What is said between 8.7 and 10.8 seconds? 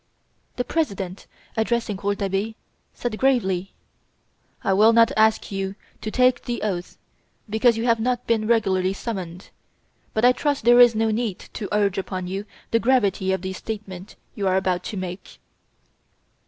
summoned; but I trust there